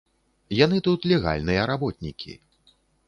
Яны 0.59 0.79
тут 0.87 1.05
легальныя 1.11 1.67
работнікі. 1.73 2.33